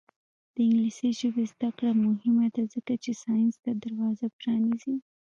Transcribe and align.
د 0.53 0.55
انګلیسي 0.65 1.09
ژبې 1.19 1.43
زده 1.53 1.69
کړه 1.77 1.91
مهمه 2.05 2.47
ده 2.55 2.63
ځکه 2.73 2.93
چې 3.03 3.11
ساینس 3.23 3.55
ته 3.63 3.71
دروازه 3.83 4.25
پرانیزي. 4.39 4.95